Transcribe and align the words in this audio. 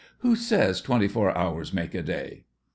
Who 0.21 0.35
says 0.35 0.81
twenty 0.81 1.07
four 1.07 1.29
hours 1.37 1.73
make 1.75 1.93
a 1.93 2.01
day? 2.01 2.45